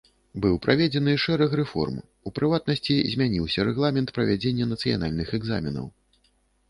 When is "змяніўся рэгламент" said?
3.17-4.09